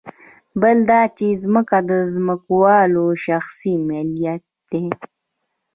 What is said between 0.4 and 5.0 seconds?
بل دا چې ځمکه د ځمکوالو شخصي ملکیت دی